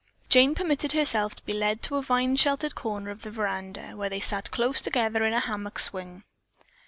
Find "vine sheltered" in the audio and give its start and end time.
2.01-2.73